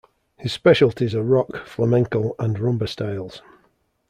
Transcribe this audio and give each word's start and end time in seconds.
His 0.37 0.51
specialties 0.51 1.13
are 1.13 1.21
rock, 1.21 1.67
flamenco, 1.67 2.33
and 2.39 2.57
rumba 2.57 2.89
styles. 2.89 3.43